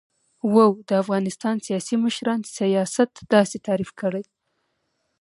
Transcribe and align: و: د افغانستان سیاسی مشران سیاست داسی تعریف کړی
و: 0.53 0.55
د 0.87 0.89
افغانستان 1.01 1.55
سیاسی 1.67 1.95
مشران 2.05 2.39
سیاست 2.57 3.11
داسی 3.31 3.57
تعریف 3.67 3.91
کړی 4.01 4.23